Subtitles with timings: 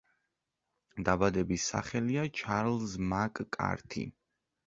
[1.09, 4.07] დაბადების სახელია ჩარლზ მაკ-კართი.